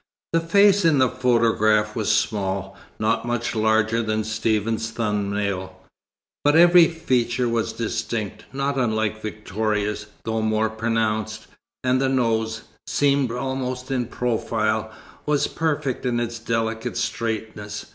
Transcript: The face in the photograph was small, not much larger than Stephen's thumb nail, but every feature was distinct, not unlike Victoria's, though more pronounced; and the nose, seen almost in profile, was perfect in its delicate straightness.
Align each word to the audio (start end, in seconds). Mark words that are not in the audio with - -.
The 0.33 0.39
face 0.39 0.83
in 0.83 0.97
the 0.97 1.07
photograph 1.09 1.95
was 1.95 2.11
small, 2.11 2.75
not 2.97 3.23
much 3.23 3.55
larger 3.55 4.01
than 4.01 4.23
Stephen's 4.23 4.89
thumb 4.89 5.31
nail, 5.31 5.79
but 6.43 6.55
every 6.55 6.87
feature 6.87 7.47
was 7.47 7.71
distinct, 7.71 8.45
not 8.51 8.79
unlike 8.79 9.21
Victoria's, 9.21 10.07
though 10.23 10.41
more 10.41 10.71
pronounced; 10.71 11.45
and 11.83 12.01
the 12.01 12.09
nose, 12.09 12.63
seen 12.87 13.31
almost 13.31 13.91
in 13.91 14.07
profile, 14.07 14.91
was 15.27 15.45
perfect 15.45 16.03
in 16.03 16.19
its 16.19 16.39
delicate 16.39 16.97
straightness. 16.97 17.85